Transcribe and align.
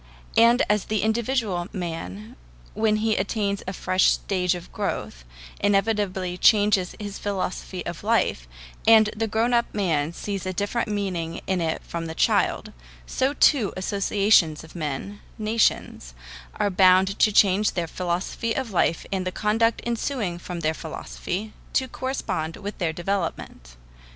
And 0.35 0.63
as 0.67 0.85
the 0.85 1.03
individual 1.03 1.67
man, 1.71 2.35
when 2.73 2.95
he 3.05 3.15
attains 3.15 3.61
a 3.67 3.73
fresh 3.73 4.05
stage 4.13 4.55
of 4.55 4.71
growth, 4.73 5.23
inevitably 5.59 6.39
changes 6.39 6.95
his 6.99 7.19
philosophy 7.19 7.85
of 7.85 8.03
life, 8.03 8.47
and 8.87 9.11
the 9.15 9.27
grown 9.27 9.53
up 9.53 9.71
man 9.75 10.11
sees 10.11 10.43
a 10.47 10.53
different 10.53 10.87
meaning 10.89 11.41
in 11.45 11.61
it 11.61 11.83
from 11.83 12.07
the 12.07 12.15
child, 12.15 12.71
so 13.05 13.33
too 13.35 13.73
associations 13.77 14.63
of 14.63 14.75
men 14.75 15.19
nations 15.37 16.15
are 16.55 16.71
bound 16.71 17.19
to 17.19 17.31
change 17.31 17.73
their 17.75 17.85
philosophy 17.85 18.53
of 18.55 18.71
life 18.71 19.05
and 19.11 19.27
the 19.27 19.31
conduct 19.31 19.83
ensuing 19.85 20.39
from 20.39 20.61
their 20.61 20.73
philosophy, 20.73 21.53
to 21.73 21.87
correspond 21.87 22.57
with 22.57 22.75
their 22.79 22.91
development. 22.91 23.77